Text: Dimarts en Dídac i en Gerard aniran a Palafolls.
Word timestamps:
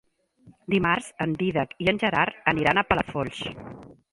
Dimarts 0.73 1.09
en 1.27 1.35
Dídac 1.41 1.75
i 1.87 1.91
en 1.93 2.01
Gerard 2.05 2.51
aniran 2.53 2.81
a 2.81 2.87
Palafolls. 2.95 3.47